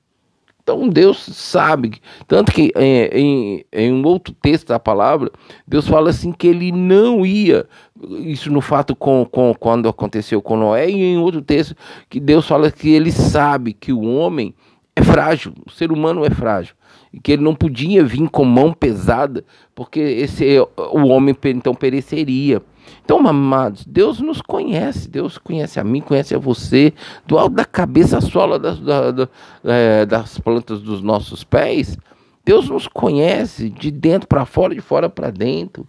Então 0.69 0.87
Deus 0.87 1.17
sabe, 1.17 1.99
tanto 2.27 2.51
que 2.51 2.71
é, 2.75 3.17
em, 3.19 3.65
em, 3.73 3.91
um 3.91 4.05
outro 4.05 4.35
texto 4.39 4.67
da 4.67 4.79
palavra, 4.79 5.31
Deus 5.67 5.87
fala 5.87 6.11
assim 6.11 6.31
que 6.31 6.45
ele 6.45 6.71
não 6.71 7.25
ia, 7.25 7.65
isso 8.19 8.51
no 8.51 8.61
fato 8.61 8.95
com, 8.95 9.25
com 9.25 9.51
quando 9.59 9.89
aconteceu 9.89 10.43
com 10.43 10.55
Noé, 10.55 10.87
e 10.87 11.01
em 11.01 11.17
outro 11.17 11.41
texto 11.41 11.75
que 12.07 12.19
Deus 12.19 12.47
fala 12.47 12.69
que 12.69 12.87
ele 12.87 13.11
sabe 13.11 13.73
que 13.73 13.91
o 13.91 14.01
homem 14.01 14.53
é 14.95 15.01
frágil, 15.01 15.55
o 15.65 15.71
ser 15.71 15.91
humano 15.91 16.23
é 16.23 16.29
frágil, 16.29 16.75
que 17.23 17.31
ele 17.31 17.43
não 17.43 17.55
podia 17.55 18.03
vir 18.03 18.29
com 18.29 18.45
mão 18.45 18.71
pesada, 18.71 19.43
porque 19.73 19.99
esse 19.99 20.59
o 20.59 21.07
homem 21.07 21.35
então 21.45 21.73
pereceria. 21.73 22.61
Então, 23.03 23.25
amados, 23.27 23.85
Deus 23.85 24.19
nos 24.19 24.41
conhece, 24.41 25.09
Deus 25.09 25.37
conhece 25.37 25.79
a 25.79 25.83
mim, 25.83 26.01
conhece 26.01 26.35
a 26.35 26.39
você, 26.39 26.93
do 27.25 27.37
alto 27.37 27.55
da 27.55 27.65
cabeça 27.65 28.17
à 28.17 28.21
sola 28.21 28.59
das, 28.59 28.79
da, 28.79 29.11
da, 29.11 29.29
é, 29.63 30.05
das 30.05 30.39
plantas 30.39 30.81
dos 30.81 31.01
nossos 31.01 31.43
pés. 31.43 31.97
Deus 32.45 32.69
nos 32.69 32.87
conhece 32.87 33.69
de 33.69 33.91
dentro 33.91 34.27
para 34.27 34.45
fora, 34.45 34.73
de 34.73 34.81
fora 34.81 35.09
para 35.09 35.29
dentro. 35.29 35.87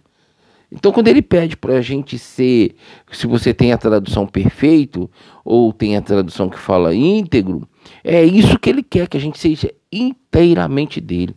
Então, 0.71 0.91
quando 0.91 1.09
ele 1.09 1.21
pede 1.21 1.57
para 1.57 1.75
a 1.75 1.81
gente 1.81 2.17
ser, 2.17 2.75
se 3.11 3.27
você 3.27 3.53
tem 3.53 3.73
a 3.73 3.77
tradução 3.77 4.25
perfeito, 4.25 5.09
ou 5.43 5.73
tem 5.73 5.97
a 5.97 6.01
tradução 6.01 6.49
que 6.49 6.57
fala 6.57 6.95
íntegro, 6.95 7.67
é 8.03 8.23
isso 8.23 8.59
que 8.59 8.69
ele 8.69 8.83
quer, 8.83 9.07
que 9.07 9.17
a 9.17 9.21
gente 9.21 9.39
seja 9.39 9.73
inteiramente 9.91 11.01
dele. 11.01 11.35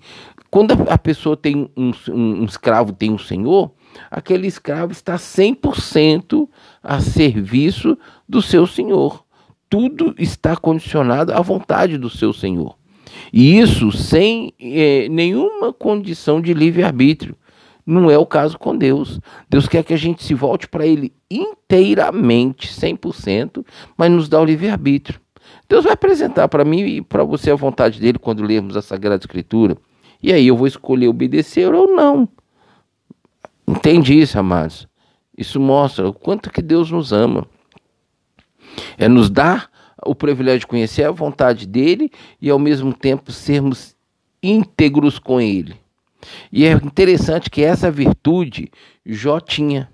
Quando 0.51 0.73
a 0.89 0.97
pessoa 0.97 1.37
tem 1.37 1.69
um, 1.77 1.91
um, 2.09 2.43
um 2.43 2.45
escravo, 2.45 2.93
tem 2.93 3.11
um 3.11 3.19
senhor, 3.19 3.73
aquele 4.11 4.47
escravo 4.47 4.93
está 4.93 5.17
100% 5.17 6.49
a 6.83 7.01
serviço 7.01 7.99
do 8.29 8.41
seu 8.41 8.67
senhor. 8.67 9.25
Tudo 9.69 10.15
está 10.17 10.57
condicionado 10.57 11.33
à 11.33 11.41
vontade 11.41 11.99
do 11.99 12.09
seu 12.09 12.33
senhor. 12.33 12.77
E 13.33 13.59
isso 13.59 13.91
sem 13.91 14.53
é, 14.61 15.09
nenhuma 15.09 15.73
condição 15.73 16.41
de 16.41 16.55
livre-arbítrio. 16.55 17.37
Não 17.87 18.11
é 18.11 18.17
o 18.17 18.25
caso 18.25 18.59
com 18.59 18.77
Deus. 18.77 19.21
Deus 19.49 19.69
quer 19.69 19.83
que 19.83 19.93
a 19.93 19.99
gente 19.99 20.23
se 20.23 20.35
volte 20.35 20.67
para 20.69 20.87
Ele 20.87 21.13
inteiramente, 21.31 22.69
100%, 22.69 23.65
mas 23.97 24.11
nos 24.11 24.29
dá 24.29 24.41
o 24.41 24.45
livre-arbítrio. 24.45 25.21
Deus 25.69 25.85
vai 25.85 25.95
apresentar 25.95 26.49
para 26.49 26.65
mim 26.65 26.81
e 26.81 27.03
para 27.03 27.25
você 27.25 27.51
a 27.51 27.57
vontade 27.57 28.01
dele 28.01 28.19
quando 28.19 28.43
lermos 28.43 28.77
a 28.77 28.83
Sagrada 28.83 29.23
Escritura. 29.23 29.77
E 30.23 30.33
aí 30.33 30.47
eu 30.47 30.57
vou 30.57 30.67
escolher 30.67 31.09
obedecer 31.09 31.73
ou 31.73 31.95
não. 31.95 32.29
Entende 33.67 34.19
isso, 34.19 34.39
amados? 34.39 34.87
Isso 35.37 35.59
mostra 35.59 36.09
o 36.09 36.13
quanto 36.13 36.51
que 36.51 36.63
Deus 36.63 36.91
nos 36.91 37.13
ama. 37.13 37.47
É 38.99 39.09
nos 39.09 39.31
dar 39.31 39.71
o 40.05 40.15
privilégio 40.15 40.61
de 40.61 40.67
conhecer 40.67 41.05
a 41.05 41.11
vontade 41.11 41.67
dele 41.67 42.11
e 42.41 42.51
ao 42.51 42.59
mesmo 42.59 42.93
tempo 42.93 43.33
sermos 43.33 43.97
íntegros 44.43 45.19
com 45.19 45.41
ele. 45.41 45.75
E 46.53 46.65
é 46.65 46.73
interessante 46.73 47.51
que 47.51 47.63
essa 47.63 47.91
virtude 47.91 48.71
Jó 49.05 49.41
tinha. 49.41 49.91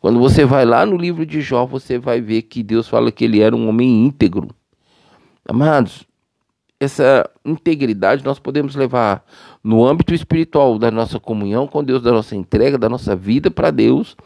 Quando 0.00 0.18
você 0.18 0.44
vai 0.44 0.64
lá 0.64 0.84
no 0.84 0.96
livro 0.96 1.24
de 1.24 1.40
Jó, 1.40 1.64
você 1.64 1.98
vai 1.98 2.20
ver 2.20 2.42
que 2.42 2.62
Deus 2.62 2.88
fala 2.88 3.12
que 3.12 3.24
ele 3.24 3.40
era 3.40 3.54
um 3.54 3.68
homem 3.68 4.04
íntegro. 4.04 4.48
Amados, 5.46 6.06
essa 6.78 7.28
integridade 7.44 8.24
nós 8.24 8.38
podemos 8.38 8.74
levar 8.74 9.24
no 9.62 9.84
âmbito 9.84 10.14
espiritual 10.14 10.78
da 10.78 10.90
nossa 10.90 11.20
comunhão 11.20 11.66
com 11.66 11.82
Deus, 11.82 12.02
da 12.02 12.12
nossa 12.12 12.34
entrega, 12.34 12.76
da 12.76 12.88
nossa 12.88 13.14
vida 13.14 13.50
para 13.50 13.70
Deus, 13.70 14.16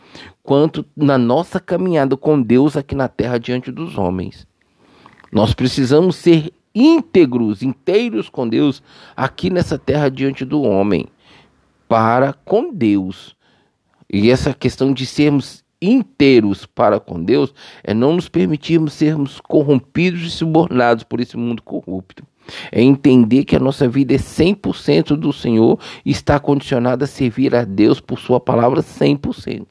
quanto 0.43 0.85
na 0.97 1.19
nossa 1.19 1.61
caminhada 1.61 2.17
com 2.17 2.41
Deus 2.41 2.77
aqui 2.77 2.95
na 2.95 3.09
terra 3.09 3.39
diante 3.39 3.71
dos 3.71 3.99
homens. 3.99 4.47
Nós 5.33 5.53
precisamos 5.53 6.17
ser 6.17 6.53
íntegros, 6.75 7.63
inteiros 7.63 8.29
com 8.29 8.49
Deus 8.49 8.83
aqui 9.17 9.51
nessa 9.51 9.79
terra 9.79 10.11
diante 10.11 10.45
do 10.45 10.63
homem, 10.63 11.07
para 11.89 12.33
com 12.33 12.73
Deus. 12.73 13.35
E 14.11 14.31
essa 14.31 14.55
questão 14.55 14.93
de 14.93 15.05
sermos 15.05 15.65
inteiros 15.81 16.67
para 16.67 16.99
com 16.99 17.23
Deus 17.23 17.55
é 17.83 17.93
não 17.93 18.15
nos 18.15 18.29
permitirmos 18.29 18.93
sermos 18.93 19.41
corrompidos 19.41 20.23
e 20.23 20.31
subornados 20.31 21.05
por 21.05 21.21
esse 21.21 21.37
mundo 21.37 21.63
corrupto. 21.63 22.25
É 22.71 22.81
entender 22.81 23.45
que 23.45 23.57
a 23.57 23.61
nossa 23.61 23.89
vida 23.89 24.15
é 24.15 24.19
100% 24.19 25.17
do 25.17 25.33
Senhor 25.33 25.79
e 26.05 26.11
está 26.11 26.39
condicionada 26.39 27.05
a 27.05 27.09
servir 27.09 27.55
a 27.55 27.65
Deus 27.65 28.01
por 28.01 28.19
Sua 28.19 28.39
palavra 28.39 28.83
100%. 28.83 29.67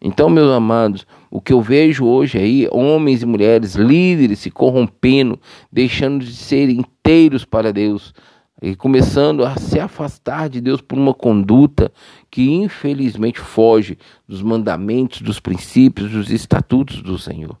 Então, 0.00 0.30
meus 0.30 0.50
amados, 0.52 1.06
o 1.30 1.40
que 1.40 1.52
eu 1.52 1.60
vejo 1.60 2.06
hoje 2.06 2.38
aí, 2.38 2.68
homens 2.70 3.22
e 3.22 3.26
mulheres, 3.26 3.74
líderes 3.74 4.38
se 4.38 4.50
corrompendo, 4.50 5.38
deixando 5.72 6.24
de 6.24 6.34
ser 6.34 6.70
inteiros 6.70 7.44
para 7.44 7.72
Deus 7.72 8.14
e 8.62 8.74
começando 8.74 9.44
a 9.44 9.56
se 9.56 9.78
afastar 9.78 10.48
de 10.48 10.60
Deus 10.60 10.80
por 10.80 10.98
uma 10.98 11.14
conduta 11.14 11.92
que 12.30 12.50
infelizmente 12.50 13.40
foge 13.40 13.98
dos 14.26 14.42
mandamentos, 14.42 15.22
dos 15.22 15.40
princípios, 15.40 16.10
dos 16.10 16.30
estatutos 16.30 17.02
do 17.02 17.18
Senhor 17.18 17.56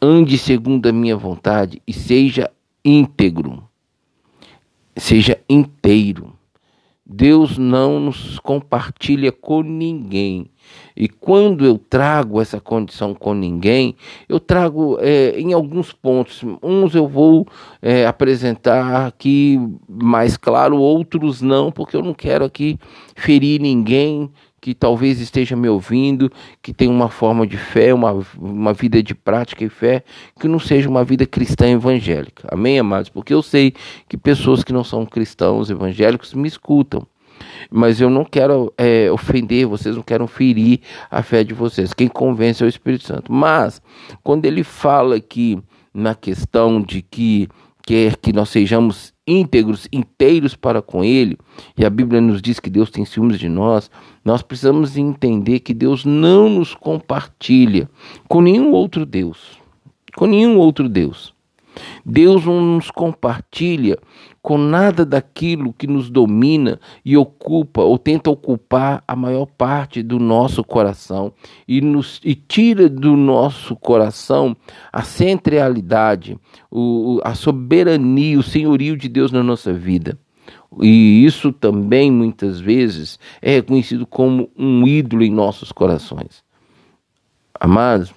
ande 0.00 0.36
segundo 0.38 0.88
a 0.88 0.92
minha 0.92 1.16
vontade 1.16 1.82
e 1.86 1.92
seja 1.92 2.50
íntegro, 2.84 3.68
seja 4.96 5.40
inteiro. 5.48 6.35
Deus 7.06 7.56
não 7.56 8.00
nos 8.00 8.40
compartilha 8.40 9.30
com 9.30 9.62
ninguém. 9.62 10.50
E 10.96 11.08
quando 11.08 11.64
eu 11.64 11.78
trago 11.78 12.40
essa 12.40 12.60
condição 12.60 13.14
com 13.14 13.32
ninguém, 13.32 13.94
eu 14.28 14.40
trago 14.40 14.98
é, 15.00 15.38
em 15.38 15.52
alguns 15.52 15.92
pontos. 15.92 16.42
Uns 16.60 16.96
eu 16.96 17.06
vou 17.06 17.46
é, 17.80 18.06
apresentar 18.06 19.06
aqui 19.06 19.56
mais 19.88 20.36
claro, 20.36 20.78
outros 20.78 21.40
não, 21.40 21.70
porque 21.70 21.96
eu 21.96 22.02
não 22.02 22.12
quero 22.12 22.44
aqui 22.44 22.76
ferir 23.14 23.60
ninguém 23.60 24.28
que 24.66 24.74
talvez 24.74 25.20
esteja 25.20 25.54
me 25.54 25.68
ouvindo, 25.68 26.28
que 26.60 26.74
tem 26.74 26.88
uma 26.88 27.08
forma 27.08 27.46
de 27.46 27.56
fé, 27.56 27.94
uma, 27.94 28.20
uma 28.36 28.72
vida 28.72 29.00
de 29.00 29.14
prática 29.14 29.64
e 29.64 29.68
fé, 29.68 30.02
que 30.40 30.48
não 30.48 30.58
seja 30.58 30.88
uma 30.88 31.04
vida 31.04 31.24
cristã 31.24 31.68
evangélica. 31.70 32.48
Amém, 32.50 32.76
amados? 32.76 33.08
Porque 33.08 33.32
eu 33.32 33.44
sei 33.44 33.72
que 34.08 34.16
pessoas 34.16 34.64
que 34.64 34.72
não 34.72 34.82
são 34.82 35.06
cristãos 35.06 35.70
evangélicos 35.70 36.34
me 36.34 36.48
escutam 36.48 37.06
mas 37.70 38.00
eu 38.00 38.08
não 38.08 38.24
quero 38.24 38.72
é, 38.78 39.10
ofender 39.12 39.66
vocês, 39.66 39.94
não 39.94 40.02
quero 40.02 40.26
ferir 40.26 40.80
a 41.10 41.22
fé 41.22 41.44
de 41.44 41.52
vocês. 41.52 41.92
Quem 41.92 42.08
convence 42.08 42.62
é 42.62 42.66
o 42.66 42.68
Espírito 42.68 43.04
Santo. 43.04 43.30
Mas, 43.30 43.80
quando 44.22 44.46
ele 44.46 44.64
fala 44.64 45.16
aqui 45.16 45.62
na 45.92 46.14
questão 46.14 46.80
de 46.80 47.02
que 47.02 47.46
quer 47.82 48.16
que 48.16 48.32
nós 48.32 48.48
sejamos 48.48 49.12
íntegros, 49.26 49.88
inteiros 49.92 50.54
para 50.54 50.80
com 50.80 51.04
Ele, 51.04 51.36
e 51.76 51.84
a 51.84 51.90
Bíblia 51.90 52.20
nos 52.20 52.40
diz 52.40 52.60
que 52.60 52.70
Deus 52.70 52.90
tem 52.90 53.04
ciúmes 53.04 53.38
de 53.38 53.48
nós, 53.48 53.90
nós 54.24 54.42
precisamos 54.42 54.96
entender 54.96 55.60
que 55.60 55.74
Deus 55.74 56.04
não 56.04 56.48
nos 56.48 56.74
compartilha 56.74 57.88
com 58.28 58.40
nenhum 58.40 58.72
outro 58.72 59.04
Deus. 59.04 59.58
Com 60.14 60.26
nenhum 60.26 60.56
outro 60.56 60.88
Deus. 60.88 61.35
Deus 62.04 62.44
não 62.44 62.60
nos 62.60 62.90
compartilha 62.90 63.98
com 64.42 64.56
nada 64.56 65.04
daquilo 65.04 65.72
que 65.72 65.86
nos 65.86 66.08
domina 66.08 66.78
e 67.04 67.16
ocupa 67.16 67.82
ou 67.82 67.98
tenta 67.98 68.30
ocupar 68.30 69.02
a 69.06 69.16
maior 69.16 69.46
parte 69.46 70.02
do 70.02 70.18
nosso 70.18 70.62
coração 70.62 71.32
e, 71.66 71.80
nos, 71.80 72.20
e 72.24 72.34
tira 72.34 72.88
do 72.88 73.16
nosso 73.16 73.74
coração 73.74 74.56
a 74.92 75.02
centralidade, 75.02 76.38
o, 76.70 77.20
a 77.24 77.34
soberania, 77.34 78.38
o 78.38 78.42
senhorio 78.42 78.96
de 78.96 79.08
Deus 79.08 79.32
na 79.32 79.42
nossa 79.42 79.72
vida. 79.72 80.18
E 80.80 81.24
isso 81.24 81.52
também 81.52 82.10
muitas 82.10 82.60
vezes 82.60 83.18
é 83.40 83.54
reconhecido 83.54 84.06
como 84.06 84.50
um 84.56 84.86
ídolo 84.86 85.24
em 85.24 85.30
nossos 85.30 85.72
corações. 85.72 86.44
Amados, 87.58 88.12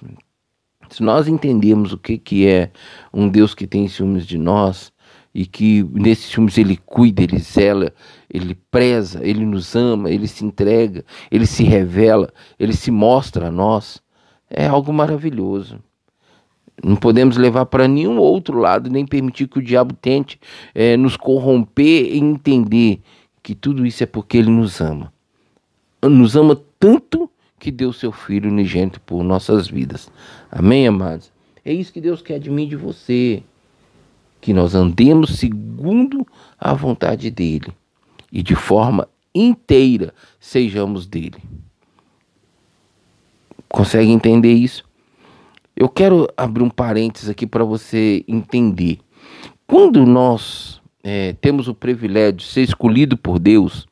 se 0.90 1.02
nós 1.02 1.28
entendemos 1.28 1.92
o 1.92 1.98
que, 1.98 2.18
que 2.18 2.46
é 2.46 2.70
um 3.14 3.28
Deus 3.28 3.54
que 3.54 3.66
tem 3.66 3.86
ciúmes 3.88 4.26
de 4.26 4.36
nós 4.36 4.92
e 5.32 5.46
que 5.46 5.84
nesses 5.92 6.26
ciúmes 6.26 6.58
ele 6.58 6.76
cuida, 6.84 7.22
ele 7.22 7.38
zela, 7.38 7.92
ele 8.28 8.56
preza, 8.70 9.24
ele 9.24 9.46
nos 9.46 9.76
ama, 9.76 10.10
ele 10.10 10.26
se 10.26 10.44
entrega, 10.44 11.04
ele 11.30 11.46
se 11.46 11.62
revela, 11.62 12.32
ele 12.58 12.72
se 12.72 12.90
mostra 12.90 13.46
a 13.46 13.50
nós, 13.50 14.02
é 14.50 14.66
algo 14.66 14.92
maravilhoso. 14.92 15.78
Não 16.82 16.96
podemos 16.96 17.36
levar 17.36 17.66
para 17.66 17.86
nenhum 17.86 18.18
outro 18.18 18.58
lado, 18.58 18.90
nem 18.90 19.06
permitir 19.06 19.46
que 19.46 19.58
o 19.58 19.62
diabo 19.62 19.94
tente 19.94 20.40
é, 20.74 20.96
nos 20.96 21.16
corromper 21.16 22.12
e 22.12 22.18
entender 22.18 23.00
que 23.42 23.54
tudo 23.54 23.86
isso 23.86 24.02
é 24.02 24.06
porque 24.06 24.38
ele 24.38 24.50
nos 24.50 24.80
ama. 24.80 25.12
Nos 26.02 26.34
ama 26.34 26.58
tanto 26.78 27.30
que 27.60 27.70
deu 27.70 27.92
seu 27.92 28.10
Filho 28.10 28.50
unigênito 28.50 29.00
por 29.02 29.22
nossas 29.22 29.68
vidas. 29.68 30.10
Amém, 30.50 30.88
amados? 30.88 31.30
É 31.62 31.72
isso 31.72 31.92
que 31.92 32.00
Deus 32.00 32.22
quer 32.22 32.40
de 32.40 32.50
mim 32.50 32.64
e 32.64 32.68
de 32.68 32.76
você. 32.76 33.42
Que 34.40 34.54
nós 34.54 34.74
andemos 34.74 35.38
segundo 35.38 36.26
a 36.58 36.72
vontade 36.72 37.30
dEle 37.30 37.70
e 38.32 38.42
de 38.42 38.56
forma 38.56 39.06
inteira 39.34 40.14
sejamos 40.40 41.06
dele. 41.06 41.36
Consegue 43.68 44.10
entender 44.10 44.54
isso? 44.54 44.88
Eu 45.76 45.88
quero 45.88 46.26
abrir 46.36 46.62
um 46.62 46.70
parênteses 46.70 47.28
aqui 47.28 47.46
para 47.46 47.62
você 47.62 48.24
entender. 48.26 48.98
Quando 49.66 50.06
nós 50.06 50.80
é, 51.04 51.34
temos 51.34 51.68
o 51.68 51.74
privilégio 51.74 52.38
de 52.38 52.44
ser 52.44 52.62
escolhido 52.62 53.16
por 53.16 53.38
Deus, 53.38 53.86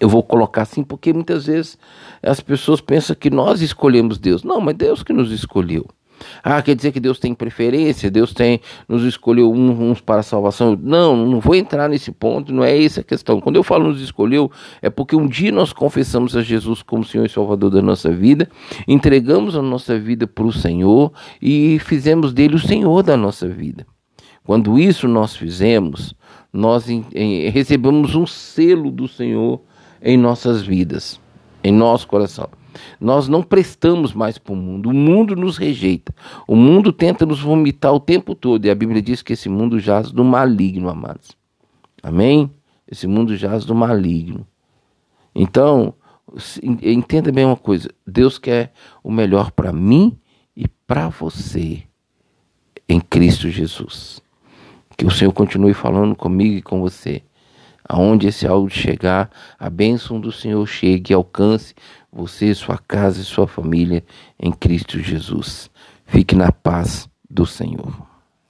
eu 0.00 0.08
vou 0.08 0.22
colocar 0.22 0.62
assim 0.62 0.82
porque 0.82 1.12
muitas 1.12 1.46
vezes 1.46 1.78
as 2.22 2.40
pessoas 2.40 2.80
pensam 2.80 3.16
que 3.16 3.30
nós 3.30 3.60
escolhemos 3.60 4.18
Deus. 4.18 4.42
Não, 4.42 4.60
mas 4.60 4.76
Deus 4.76 5.02
que 5.02 5.12
nos 5.12 5.30
escolheu. 5.30 5.86
Ah, 6.42 6.60
quer 6.62 6.74
dizer 6.74 6.92
que 6.92 7.00
Deus 7.00 7.18
tem 7.18 7.34
preferência, 7.34 8.10
Deus 8.10 8.32
tem 8.32 8.60
nos 8.88 9.04
escolheu 9.04 9.52
uns 9.52 10.00
para 10.00 10.20
a 10.20 10.22
salvação. 10.22 10.78
Não, 10.80 11.16
não 11.16 11.40
vou 11.40 11.54
entrar 11.54 11.88
nesse 11.88 12.10
ponto, 12.10 12.52
não 12.52 12.64
é 12.64 12.82
essa 12.82 13.00
a 13.00 13.04
questão. 13.04 13.40
Quando 13.40 13.56
eu 13.56 13.62
falo 13.62 13.88
nos 13.88 14.00
escolheu, 14.00 14.50
é 14.82 14.90
porque 14.90 15.16
um 15.16 15.26
dia 15.26 15.52
nós 15.52 15.72
confessamos 15.72 16.36
a 16.36 16.42
Jesus 16.42 16.82
como 16.82 17.04
Senhor 17.04 17.26
e 17.26 17.28
Salvador 17.28 17.70
da 17.70 17.82
nossa 17.82 18.10
vida, 18.10 18.48
entregamos 18.86 19.56
a 19.56 19.62
nossa 19.62 19.98
vida 19.98 20.26
para 20.26 20.44
o 20.44 20.52
Senhor 20.52 21.12
e 21.40 21.78
fizemos 21.80 22.32
dele 22.32 22.56
o 22.56 22.60
Senhor 22.60 23.02
da 23.02 23.16
nossa 23.16 23.48
vida. 23.48 23.86
Quando 24.44 24.78
isso 24.78 25.06
nós 25.06 25.36
fizemos, 25.36 26.14
nós 26.52 26.86
recebemos 27.52 28.14
um 28.14 28.26
selo 28.26 28.90
do 28.90 29.06
Senhor 29.06 29.60
em 30.02 30.16
nossas 30.16 30.62
vidas, 30.62 31.20
em 31.62 31.72
nosso 31.72 32.06
coração. 32.06 32.48
Nós 33.00 33.28
não 33.28 33.42
prestamos 33.42 34.12
mais 34.12 34.38
para 34.38 34.52
o 34.52 34.56
mundo, 34.56 34.90
o 34.90 34.94
mundo 34.94 35.34
nos 35.34 35.56
rejeita, 35.56 36.14
o 36.46 36.54
mundo 36.54 36.92
tenta 36.92 37.26
nos 37.26 37.40
vomitar 37.40 37.92
o 37.92 38.00
tempo 38.00 38.34
todo, 38.34 38.64
e 38.64 38.70
a 38.70 38.74
Bíblia 38.74 39.02
diz 39.02 39.22
que 39.22 39.32
esse 39.32 39.48
mundo 39.48 39.80
jaz 39.80 40.12
do 40.12 40.24
maligno, 40.24 40.88
amados. 40.88 41.36
Amém? 42.02 42.50
Esse 42.86 43.06
mundo 43.06 43.36
jaz 43.36 43.64
do 43.64 43.74
maligno. 43.74 44.46
Então, 45.34 45.94
entenda 46.82 47.32
bem 47.32 47.44
uma 47.44 47.56
coisa: 47.56 47.90
Deus 48.06 48.38
quer 48.38 48.72
o 49.02 49.10
melhor 49.10 49.50
para 49.50 49.72
mim 49.72 50.16
e 50.56 50.66
para 50.86 51.08
você 51.08 51.82
em 52.88 53.00
Cristo 53.00 53.48
Jesus. 53.50 54.22
Que 54.96 55.06
o 55.06 55.10
Senhor 55.10 55.32
continue 55.32 55.74
falando 55.74 56.16
comigo 56.16 56.56
e 56.56 56.62
com 56.62 56.80
você 56.80 57.22
aonde 57.88 58.28
esse 58.28 58.46
áudio 58.46 58.76
chegar, 58.76 59.30
a 59.58 59.70
bênção 59.70 60.20
do 60.20 60.30
Senhor 60.30 60.66
chegue 60.66 61.12
e 61.12 61.14
alcance 61.14 61.74
você, 62.12 62.54
sua 62.54 62.78
casa 62.78 63.20
e 63.20 63.24
sua 63.24 63.46
família 63.46 64.04
em 64.38 64.52
Cristo 64.52 64.98
Jesus. 64.98 65.70
Fique 66.06 66.34
na 66.34 66.52
paz 66.52 67.08
do 67.30 67.46
Senhor. 67.46 68.07